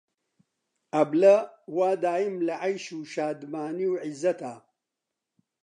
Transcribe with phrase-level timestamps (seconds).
[0.95, 1.35] ئەبلە
[1.75, 4.53] وا دایم لە عەیش و شادمانی و عیززەتا